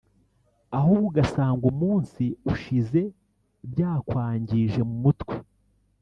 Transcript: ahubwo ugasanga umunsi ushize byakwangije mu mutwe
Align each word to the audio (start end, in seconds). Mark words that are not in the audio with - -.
ahubwo 0.77 1.05
ugasanga 1.09 1.63
umunsi 1.73 2.23
ushize 2.53 3.01
byakwangije 3.71 4.79
mu 4.89 4.95
mutwe 5.03 5.35